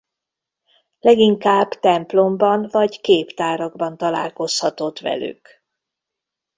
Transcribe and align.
Leginkább 0.99 1.69
templomban 1.69 2.67
vagy 2.71 3.01
képtárakban 3.01 3.97
találkozhatott 3.97 4.99
velük. 4.99 5.63